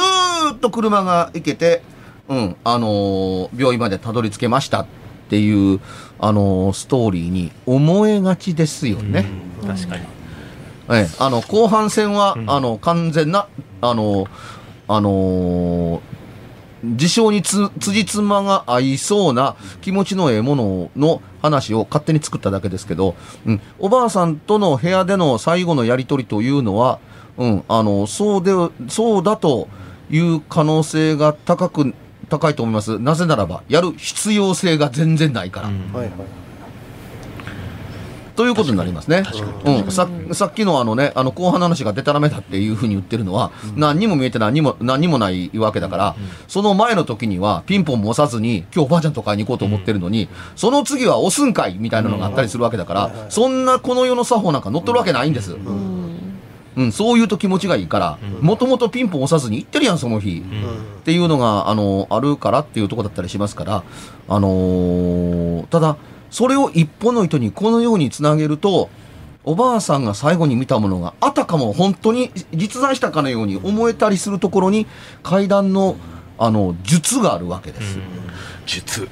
[0.52, 1.82] ッと車が行けて、
[2.28, 4.86] うん、あのー病院までたどり着けましたっ
[5.28, 5.80] ていう、
[6.20, 9.47] あのーストーリーに思えがちですよね。
[9.74, 10.02] 確かに。
[10.90, 13.46] ええ、あの、後半戦は、あの、完全な、
[13.80, 14.26] あの、
[14.88, 16.00] あのー
[16.84, 27.00] 事象につ、辻褄が合いそうな気持ちのええものの話を勝手に作っただけですけど、うん、おばあさんとの部屋での最後のやりとりというのは、
[27.36, 28.52] うん、あの、そうで、
[28.88, 29.68] そうだと
[30.10, 31.94] いう可能性が高く、
[32.28, 32.98] 高いと思います。
[32.98, 35.66] なぜならば、やる必要性が全然ないから。
[35.68, 36.10] はいはい
[38.38, 39.24] ということになりますね。
[39.64, 55.56] うん、ささっきのあのね、あの後半の話がデタラメだっていうふうに言ってるのは、何にも見えて何にも、何にもないわけだから、その前の時にはピンポンも押さずに、今日おばあちゃんとかに行こうと思ってるのに、その次は押すんかいみたいなのがあったりするわけだから、そんなこの世の作法なんか乗っとるわけないんです。
[56.76, 60.44] うん、そういうと気持ちがいいから、もともとピンポン押さずに行ってるやん、その日。
[61.00, 63.82] っていうのが、あの、あるからっていうところだったりしますから、
[64.28, 65.96] あのーただ、
[66.30, 68.90] それを一本の糸にこのようにつなげると、
[69.44, 74.86] おばあさんが最後に見たものがあたかも本当に実在したかのように思えたりするところに
[75.22, 75.96] 階段の
[76.38, 77.98] あの術があるわけです。
[78.64, 79.08] 術。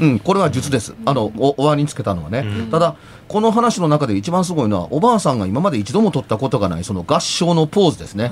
[0.00, 0.94] うん、これは術です。
[1.06, 2.44] あの、お、お椀につけたのはね。
[2.70, 8.30] ただ、この話の中で一番すごいのは、おばあさんが今まで一度も取ったことがない、その合唱のポーズですね。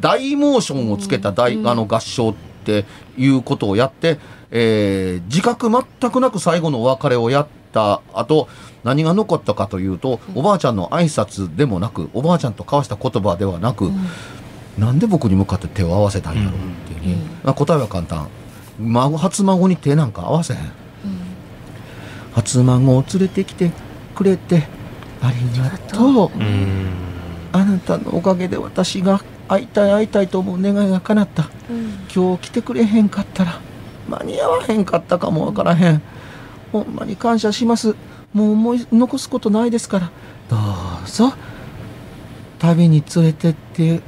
[0.00, 2.84] 大モーションをつけた大、あの合唱って
[3.16, 4.18] いうことをやって、
[4.50, 8.00] えー自覚全くなく最後のお別れをやった。
[8.12, 8.48] 後、
[8.84, 13.90] 何が残ったかというと、おばあちゃんの挨拶でもなく、おばあちゃんと交わした言葉ではなく、
[14.78, 16.56] なんで僕に向かって手を合わせたんやろうっ
[17.00, 18.28] ていうね、まあ答えは簡単。
[18.80, 20.60] 孫初孫に手なんか合わせへん、
[22.32, 23.72] 初孫を連れてきて
[24.14, 24.68] くれて
[25.20, 26.30] ありがとう。
[27.50, 31.50] あなたのおかげで私が会いたい会いたいと思う願いが叶った、
[32.14, 33.60] 今日来てくれへんかったら
[34.08, 36.02] 間に合わへんかったかもわからへん
[36.72, 37.94] ほんまに感謝します。
[38.32, 40.10] もう思い残すことないですから。
[40.48, 40.56] ど
[41.04, 41.32] うぞ。
[42.58, 44.00] 旅に連れてって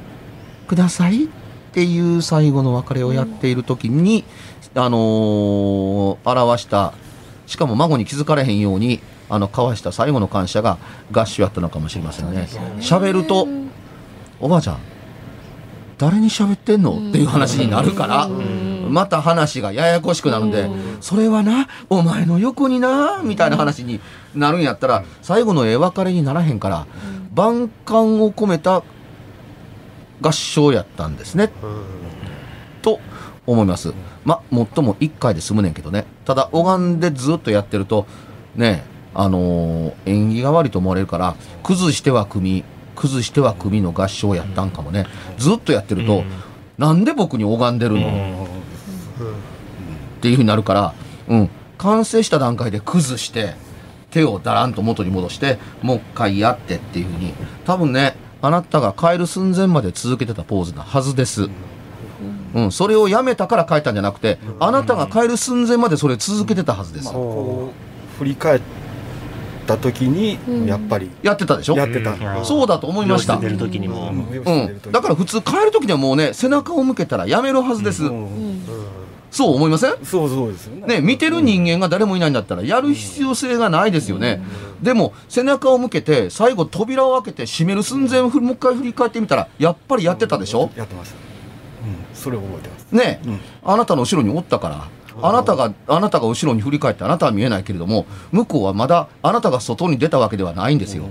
[0.67, 1.27] くださいっ
[1.73, 4.23] ていう最後の別れをやっている時に、
[4.75, 6.93] あのー表した
[7.47, 10.77] しかも孫に気づかれへんようにあの交わした最後の感謝が
[11.11, 12.47] 合唱やったのかもしれませんね。
[12.79, 13.47] 喋ると
[14.39, 14.77] 「おばあちゃん
[15.97, 18.29] 誰に喋ってんの?」っていう話になるから
[18.91, 20.69] また話がややこしくなるんで
[20.99, 23.99] それはなお前の横になみたいな話に
[24.35, 26.85] なるんやったら最後のええ別れにならへんから
[27.33, 28.83] 万感を込めた
[30.21, 31.51] 合唱やったんですね。
[32.81, 32.99] と
[33.47, 33.93] 思います。
[34.23, 36.05] まもっとも1回で済むねんけどね。
[36.25, 38.05] ただ拝んでずっとやってると
[38.55, 38.83] ね
[39.13, 42.63] あのー縁起が悪いと思われるから崩しては組
[42.95, 45.07] 崩しては組の合唱やったんかもね。
[45.37, 46.23] ずっとやってると、
[46.77, 48.40] なんで僕に拝んでるの、
[50.21, 50.93] っていうふうになるから、
[51.27, 51.49] うん、
[51.79, 53.55] 完成した段階で崩して
[54.11, 57.33] 手をだらんと元に戻してもう一回やってっていうふうに。
[57.65, 61.49] 多分ねあなたが変える寸前まで続けてたポーズなはずです。
[62.53, 67.11] うん、それをやめたから変えたんじゃなくて、あなたが変える寸前までそれ続けてたはずです。
[68.19, 68.61] 振り返っ
[69.65, 71.75] た時にやっぱりやってたでしょ？
[71.75, 72.45] やってた、うん。
[72.45, 73.37] そうだと思いました。
[73.37, 78.61] る時にも、うん、だから普通変える時にはもうね背中を向けたらやめるはずです、うん
[79.31, 79.91] そう思いません？
[80.03, 80.95] そうそうですよね。
[80.99, 84.43] ね、見てる人間が誰もいないんだったらやる必要性がないですよね、
[84.83, 91.19] でも背中を向けて最後扉を開けて閉める寸前をふもう一回振り返ってみたらやっぱりやってたでしょ、やってました、う
[91.89, 92.91] ん、それ覚えてます。
[92.91, 93.39] ね、うん。
[93.63, 94.87] あなたの後ろにおったから
[95.21, 101.03] あなたがあなたが後ろに振り返ってあなたは見えないけれども向こうはまだあなたが外に出たわけではないんですよ、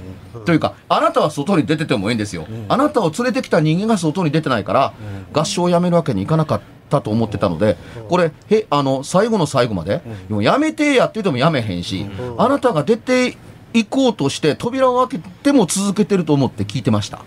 [0.47, 4.95] というかあなたは外に出ててもいいんですよ、あなたを連れてきた人間が外に出てないから、
[5.33, 6.61] 合唱をやめるわけにいかなかっ
[6.91, 7.79] たと思ってたので
[8.09, 12.05] これへあの最後の最後まで、もうやめてやって言ってもやめへんし、
[12.37, 13.37] あなたが出て
[13.73, 17.23] 行こうとして扉を開けても続けてると思って聞いてました。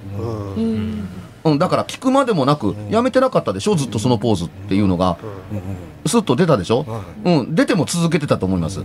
[1.45, 5.17] うん、だから聞くまでもなく、やめてなかったでしょ、ずっとそのポーズっていうのが、
[6.05, 6.85] スッと出たでしょ、
[7.23, 8.83] うん、出ても続けてたと思います。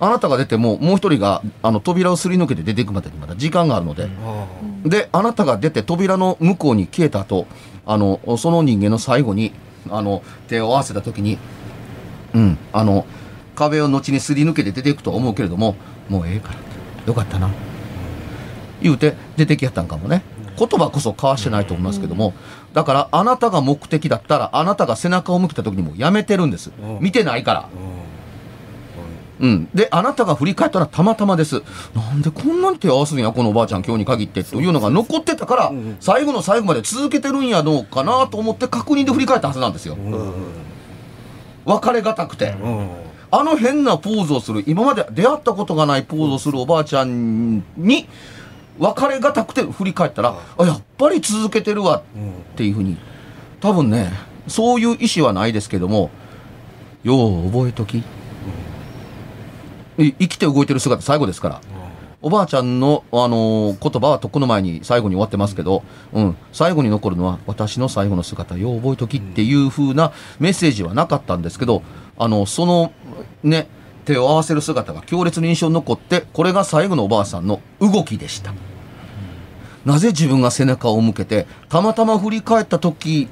[0.00, 4.08] あなたが出ても、もう一人があの扉をすり抜けて出ていくまでにまだ時間があるので、
[4.84, 7.46] で、あなたが出て扉の向こうに消えた後、
[7.84, 9.52] あの、その人間の最後に、
[9.90, 11.38] あの、手を合わせた時に、
[12.34, 13.06] うん、あの、
[13.56, 15.74] 壁を後にすり抜けて出ていくと思うけれども、
[16.08, 16.58] もうええから、
[17.06, 17.50] よかったな。
[18.80, 20.22] 言うて出てきやったんかもね。
[20.58, 22.34] 言葉こそ交わしてないと思いますけども、
[22.72, 26.70] だからあなたが目的だったら、あなたが背中を向けた時にもうやめてるんです。
[27.00, 27.68] 見てないから。
[29.40, 29.68] うん。
[29.74, 31.62] で、あなたが振り返ったらたまたまです。
[31.94, 39.96] なんでこんなに手を合わすんや、このおばあちゃん今日に限ってというのが残ってたから、最後の最後まで続けてるんやどうかなと思って確認で振り返ったはずなんですよ。
[41.64, 42.54] 別れがたくて。
[43.30, 48.08] あの変なポーズをする、今まで出会ったことがないポーズをするおばあちゃんに、
[48.78, 52.02] 別れがたくて振り返ったら、あ、やっぱり続けてるわっ
[52.56, 52.96] ていうふうに、
[53.60, 54.12] 多分ね、
[54.46, 56.10] そういう意思はないですけども、
[57.02, 58.02] よう覚えとき。
[59.98, 61.60] い生きて動いてる姿最後ですから。
[62.20, 71.84] おばあちゃんの、あのー言葉はとっくの前に最後に終わってますけど、うん、最後に残るのは私の最後の姿、よう覚えときっていう風なメッセージはなかったんですけど、
[72.18, 72.92] あの、その、
[73.44, 73.68] ね、
[74.04, 78.52] 手を合わせる姿が強烈に印象に残って、これが最後のおばあさんの動きでした。
[79.84, 83.28] なぜ自分が背中を向けて、たまたま振り返った時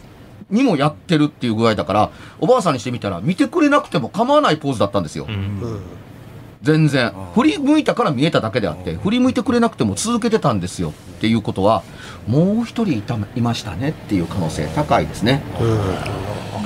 [0.48, 5.26] にもやってるっていう具合だから、おばあさんにしてみたら、見てくれなくても構わないポーズだったんですよ。
[6.66, 7.12] 全然。
[7.34, 10.90] 振り向いたから見えただけであって、振り向いてくれなくても続けてたんですよ。
[10.90, 11.84] っていうことは、
[12.26, 15.42] もう一人いたいましたねっていう可能性高いですね。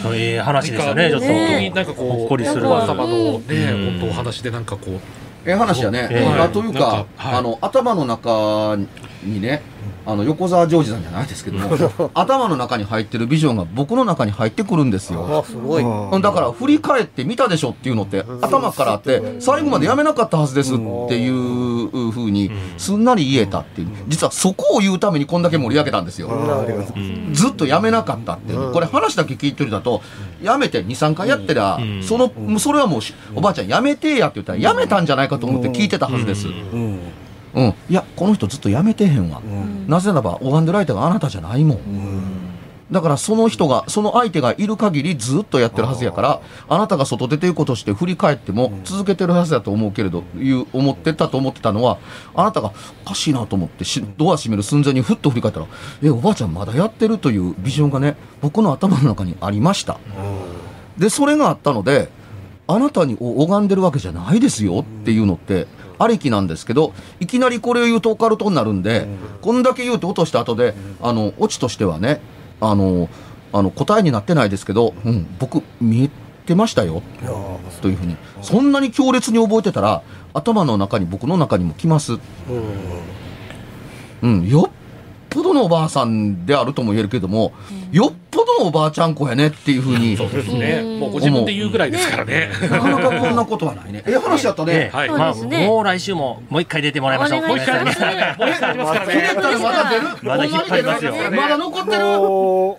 [0.03, 1.27] そういう話ですよねちょっと。
[1.27, 2.67] 本当になんかこう、ほっこりする。
[2.67, 4.01] おばあ様のね、うん。
[4.01, 5.01] 本当お話でなんかこう、
[5.45, 6.09] ええ話やね。
[6.11, 7.35] ええあというか、はい。
[7.35, 8.77] あの、頭の中
[9.23, 9.63] にね、
[10.07, 15.43] あの、横澤ジョージさんじゃないですけども、 頭の中に入ってるビジョンが僕の中に入ってくるんですよ。
[15.45, 20.79] あすごい、うんだから振り返って見たでしょっていうのって頭からあって最後までやめなかったはずですっ
[21.09, 23.89] ていうふうにすんなり言えたっていう。
[24.09, 26.31] 実はそこを言うためにこんだけ盛り上げたんですよ。
[27.33, 28.73] ずっとやめなかったっていう。
[28.73, 30.03] これ話だけ聞いてるだと
[30.43, 32.03] やめて23回やってりゃん。
[32.03, 36.47] そのそれはもうしおばあちゃんやめてやって言ったらやめたんじゃないかと思って聞いてたはずです
[37.55, 37.65] うん。
[37.65, 39.41] うんいやこの人ずっとやめてへんわ。
[39.87, 41.79] なぜならば拝んでる相手があなたじゃないもん。
[42.91, 51.99] だからその人が、その相手がいる限りずっとやってるはずやから、あなたが外出ていくことして振り返っても続けてるはずだと思うけれど、いう、思ってたと思ってたのは、
[52.35, 52.73] あなたが
[53.05, 55.67] おかしいなと思ってし、ドア閉める寸前にふっと振り返ったら、
[56.03, 59.99] え、おばあちゃんまだやってるというビジョンがね、僕の頭の中にありました。
[60.99, 62.11] で、それがあったので、
[62.67, 65.67] あなたに拝んでるわけじゃないですよっていうのって、
[66.01, 69.07] ありきなんですけど、いきなりこれを言うとオカルトになるんで、
[69.43, 72.21] こんだけ言うと落とした後で、あの、オチとしてはね、
[72.61, 73.11] あの、
[73.53, 76.11] あの答えになってないですけど、うん、僕見え
[76.47, 77.03] てましたよ
[77.83, 78.17] というふうに。
[78.43, 82.19] そんなに強烈に覚えてたら頭の中に僕の中にも来ます、
[84.23, 84.71] うん、よっ
[85.29, 87.53] ぽどのおばあさんであるとも言えるけども、
[87.93, 90.83] よっぽどのおばあちゃん子やねっていうふうに、そうですね。
[90.99, 92.51] もうご自分で言うぐらいですからね。
[92.63, 94.03] なかなかこんなことはないね。
[94.07, 94.91] ええ話やったね。
[94.93, 95.09] はい。
[95.09, 97.39] もう来週ももう一回出てもらいましょう。
[97.41, 102.03] お願いしますごめんなさいねもう一回ありますからひねまだ出るまだ引っ張りますよまだ残ってる？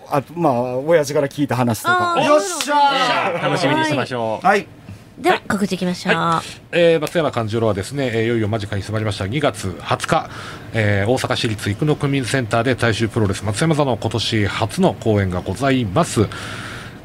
[0.09, 4.45] あまあ親父から聞いた話とかよっしゃ楽しみにしましょう。
[4.45, 4.68] ーはい。
[5.22, 6.13] では告知いきましょう、
[6.72, 9.26] えー松山勘十郎はですね、えーいよいよ間近に迫りました。
[9.26, 10.30] 2月20日、
[10.74, 16.28] えー大阪市立生野区民センターで大衆プロレス松山座の今年初の公演がございます。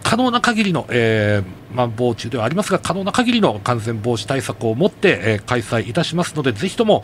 [0.07, 7.03] 可能な限りの、えー、まん防中ではありますが、可能な限りの感染防止対策を持って、えー開催いたしますので、ぜひとも、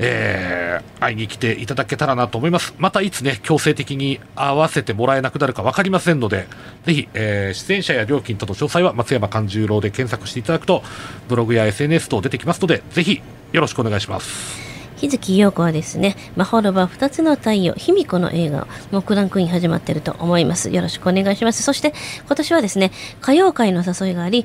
[0.00, 2.74] えー会いに来ていただけたらなと思います。
[2.76, 6.48] またいつね、強制的に会わせてもらえなくなるか分かりませんので、
[6.86, 10.82] ぜひ、えー出演者や料金等の詳細は松山勘十郎で検索していただくと、
[11.28, 13.22] ブログや SNS 等出てきますので、ぜひ
[13.52, 14.69] よろしくお願いします。
[15.00, 20.68] 日月陽子はですね、魔法ロバ二つの太陽、卑弥呼の映画、もうクランクイン始まってると思います。
[20.70, 21.62] よろしくお願いします。
[21.62, 21.94] そして、
[22.26, 22.92] 今年はですね、
[23.22, 24.44] 歌謡界の誘いがあり、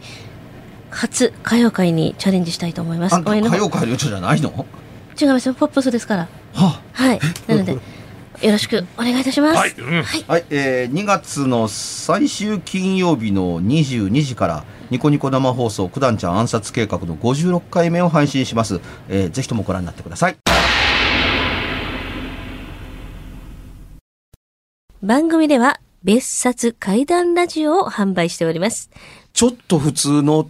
[0.91, 3.15] 初歌謡界にチャレンジしたいと思います。
[3.19, 4.65] 歌謡界の人じゃないの？
[5.19, 6.27] 違いますよ、ポップスですから。
[6.53, 7.19] ははい。
[7.47, 7.77] なので、
[8.41, 9.57] よろしくお願いいたします。
[9.57, 10.03] はい、うん。
[10.03, 18.79] はい、えー、2月の最終金曜日の22時からニコニコ生放送九段ちゃん暗殺計画の56回目を配信します、
[19.09, 20.37] えー、ぜひともご覧になってください
[25.01, 28.89] 番組では、別冊怪談ラジオを販売しております。
[29.33, 30.49] ちょっと普通の